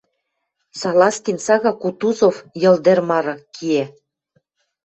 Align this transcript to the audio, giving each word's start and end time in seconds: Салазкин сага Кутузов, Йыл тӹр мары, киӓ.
Салазкин 0.79 1.37
сага 1.45 1.71
Кутузов, 1.81 2.35
Йыл 2.61 2.75
тӹр 2.83 2.99
мары, 3.09 3.35
киӓ. 3.55 3.85